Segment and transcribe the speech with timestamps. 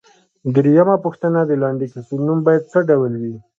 [0.55, 3.35] درېمه پوښتنه ـ د لنډې کیسې نوم باید څه ډول وي؟